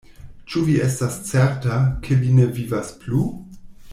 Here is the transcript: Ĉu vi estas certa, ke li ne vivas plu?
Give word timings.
Ĉu 0.53 0.61
vi 0.69 0.77
estas 0.85 1.17
certa, 1.31 1.77
ke 2.07 2.19
li 2.23 2.33
ne 2.39 2.49
vivas 2.57 2.91
plu? 3.05 3.23